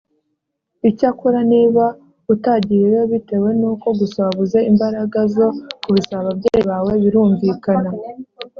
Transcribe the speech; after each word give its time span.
icyakora 0.89 1.39
niba 1.51 1.85
utagiyeyo 2.33 3.01
bitewe 3.11 3.49
nuko 3.59 3.87
gusa 3.99 4.17
wabuze 4.25 4.59
imbaraga 4.71 5.19
zo 5.35 5.47
kubisaba 5.85 6.21
ababyeyi 6.25 6.61
bawe 6.69 6.93
birumvikana 7.03 7.89